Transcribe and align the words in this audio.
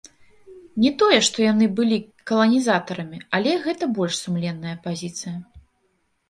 Не 0.85 0.91
тое, 1.01 1.19
што 1.27 1.37
яны 1.51 1.67
былі 1.79 1.97
каланізатарамі, 2.31 3.19
але 3.39 3.51
гэта 3.67 3.83
больш 3.99 4.17
сумленная 4.23 4.75
пазіцыя. 4.89 5.37